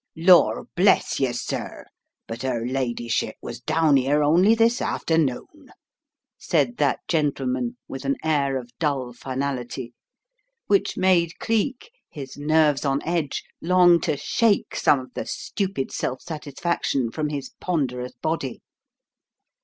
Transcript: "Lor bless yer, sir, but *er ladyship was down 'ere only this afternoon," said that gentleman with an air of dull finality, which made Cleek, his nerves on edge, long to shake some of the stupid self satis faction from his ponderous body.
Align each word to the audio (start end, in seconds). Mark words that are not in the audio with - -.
"Lor 0.17 0.65
bless 0.75 1.19
yer, 1.19 1.31
sir, 1.31 1.85
but 2.27 2.43
*er 2.43 2.65
ladyship 2.65 3.35
was 3.39 3.59
down 3.59 3.99
'ere 3.99 4.23
only 4.23 4.55
this 4.55 4.81
afternoon," 4.81 5.69
said 6.39 6.77
that 6.77 7.01
gentleman 7.07 7.77
with 7.87 8.03
an 8.03 8.15
air 8.23 8.57
of 8.57 8.71
dull 8.79 9.13
finality, 9.13 9.93
which 10.65 10.97
made 10.97 11.37
Cleek, 11.37 11.91
his 12.09 12.35
nerves 12.35 12.83
on 12.83 13.03
edge, 13.05 13.43
long 13.61 14.01
to 14.01 14.17
shake 14.17 14.75
some 14.75 14.99
of 14.99 15.13
the 15.13 15.27
stupid 15.27 15.91
self 15.91 16.19
satis 16.23 16.55
faction 16.59 17.11
from 17.11 17.29
his 17.29 17.51
ponderous 17.59 18.13
body. 18.23 18.63